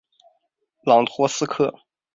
[0.83, 1.71] 朗托斯克。